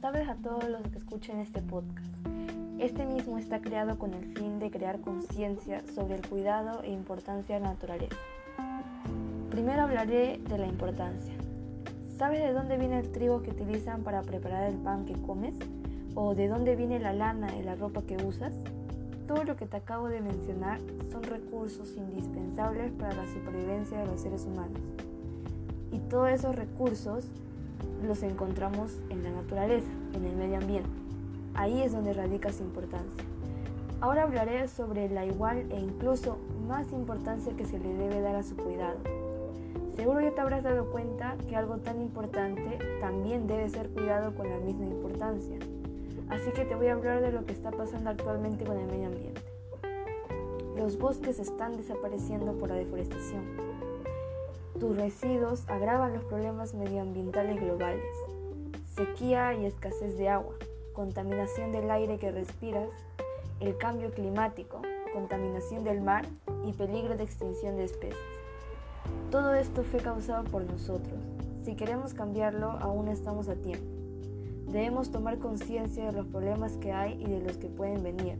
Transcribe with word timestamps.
sabes 0.00 0.28
a 0.28 0.34
todos 0.34 0.64
los 0.68 0.82
que 0.82 0.98
escuchen 0.98 1.40
este 1.40 1.62
podcast. 1.62 2.06
Este 2.78 3.06
mismo 3.06 3.38
está 3.38 3.60
creado 3.60 3.98
con 3.98 4.12
el 4.12 4.36
fin 4.36 4.58
de 4.58 4.70
crear 4.70 5.00
conciencia 5.00 5.82
sobre 5.94 6.16
el 6.16 6.28
cuidado 6.28 6.82
e 6.82 6.90
importancia 6.90 7.54
de 7.54 7.62
la 7.62 7.70
naturaleza. 7.70 8.16
Primero 9.50 9.82
hablaré 9.82 10.38
de 10.48 10.58
la 10.58 10.66
importancia. 10.66 11.32
¿Sabes 12.18 12.40
de 12.40 12.52
dónde 12.52 12.76
viene 12.76 12.98
el 12.98 13.10
trigo 13.10 13.42
que 13.42 13.50
utilizan 13.50 14.02
para 14.02 14.22
preparar 14.22 14.70
el 14.70 14.76
pan 14.76 15.06
que 15.06 15.14
comes? 15.14 15.54
¿O 16.14 16.34
de 16.34 16.48
dónde 16.48 16.76
viene 16.76 16.98
la 16.98 17.14
lana 17.14 17.56
y 17.56 17.62
la 17.62 17.74
ropa 17.74 18.02
que 18.02 18.16
usas? 18.16 18.52
Todo 19.26 19.44
lo 19.44 19.56
que 19.56 19.66
te 19.66 19.78
acabo 19.78 20.08
de 20.08 20.20
mencionar 20.20 20.78
son 21.10 21.22
recursos 21.22 21.96
indispensables 21.96 22.92
para 22.92 23.14
la 23.14 23.26
supervivencia 23.26 23.98
de 23.98 24.06
los 24.06 24.20
seres 24.20 24.44
humanos. 24.44 24.80
Y 25.90 25.98
todos 26.00 26.30
esos 26.30 26.54
recursos 26.54 27.30
los 28.06 28.22
encontramos 28.22 28.98
en 29.10 29.22
la 29.22 29.30
naturaleza, 29.30 29.90
en 30.14 30.24
el 30.24 30.36
medio 30.36 30.56
ambiente. 30.56 30.88
Ahí 31.54 31.82
es 31.82 31.92
donde 31.92 32.12
radica 32.12 32.52
su 32.52 32.62
importancia. 32.62 33.24
Ahora 34.00 34.24
hablaré 34.24 34.68
sobre 34.68 35.08
la 35.08 35.24
igual 35.24 35.66
e 35.70 35.80
incluso 35.80 36.38
más 36.68 36.92
importancia 36.92 37.56
que 37.56 37.64
se 37.64 37.78
le 37.78 37.94
debe 37.94 38.20
dar 38.20 38.36
a 38.36 38.42
su 38.42 38.56
cuidado. 38.56 38.98
Seguro 39.96 40.20
ya 40.20 40.32
te 40.32 40.40
habrás 40.42 40.62
dado 40.62 40.90
cuenta 40.90 41.36
que 41.48 41.56
algo 41.56 41.78
tan 41.78 42.02
importante 42.02 42.78
también 43.00 43.46
debe 43.46 43.68
ser 43.70 43.88
cuidado 43.88 44.34
con 44.34 44.50
la 44.50 44.58
misma 44.58 44.84
importancia. 44.84 45.58
Así 46.28 46.50
que 46.50 46.66
te 46.66 46.74
voy 46.74 46.88
a 46.88 46.92
hablar 46.92 47.22
de 47.22 47.32
lo 47.32 47.46
que 47.46 47.52
está 47.52 47.70
pasando 47.70 48.10
actualmente 48.10 48.64
con 48.64 48.76
el 48.76 48.86
medio 48.86 49.06
ambiente. 49.06 49.40
Los 50.76 50.98
bosques 50.98 51.38
están 51.38 51.76
desapareciendo 51.76 52.52
por 52.58 52.68
la 52.68 52.74
deforestación. 52.74 53.44
Tus 54.80 54.94
residuos 54.94 55.64
agravan 55.68 56.12
los 56.12 56.24
problemas 56.24 56.74
medioambientales 56.74 57.58
globales. 57.58 58.04
Sequía 58.94 59.54
y 59.54 59.64
escasez 59.64 60.18
de 60.18 60.28
agua, 60.28 60.54
contaminación 60.92 61.72
del 61.72 61.90
aire 61.90 62.18
que 62.18 62.30
respiras, 62.30 62.90
el 63.60 63.78
cambio 63.78 64.10
climático, 64.10 64.82
contaminación 65.14 65.82
del 65.82 66.02
mar 66.02 66.26
y 66.66 66.74
peligro 66.74 67.16
de 67.16 67.24
extinción 67.24 67.76
de 67.76 67.84
especies. 67.84 68.20
Todo 69.30 69.54
esto 69.54 69.82
fue 69.82 70.00
causado 70.00 70.44
por 70.44 70.62
nosotros. 70.64 71.20
Si 71.64 71.74
queremos 71.74 72.12
cambiarlo, 72.12 72.72
aún 72.72 73.08
estamos 73.08 73.48
a 73.48 73.54
tiempo. 73.54 73.86
Debemos 74.66 75.10
tomar 75.10 75.38
conciencia 75.38 76.04
de 76.04 76.12
los 76.12 76.26
problemas 76.26 76.76
que 76.76 76.92
hay 76.92 77.14
y 77.22 77.24
de 77.24 77.40
los 77.40 77.56
que 77.56 77.68
pueden 77.68 78.02
venir, 78.02 78.36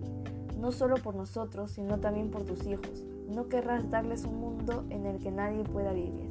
no 0.59 0.71
solo 0.71 0.97
por 0.97 1.15
nosotros, 1.15 1.71
sino 1.71 1.99
también 1.99 2.31
por 2.31 2.45
tus 2.45 2.67
hijos. 2.67 3.05
No 3.29 3.49
querrás 3.49 3.91
darles 3.91 4.25
un 4.25 4.41
mundo 4.41 4.85
en 4.91 5.07
el 5.07 5.19
que 5.19 5.31
nadie 5.31 5.65
pueda 5.65 5.93
vivir. 5.93 6.31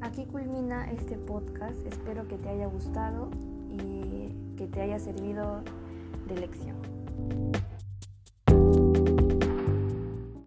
Aquí 0.00 0.26
culmina 0.26 0.90
este 0.90 1.16
podcast, 1.16 1.84
espero 1.86 2.28
que 2.28 2.36
te 2.36 2.50
haya 2.50 2.66
gustado 2.66 3.30
y 3.70 4.34
que 4.56 4.66
te 4.66 4.82
haya 4.82 4.98
servido 4.98 5.62
de 6.28 6.36
lección. 6.36 6.76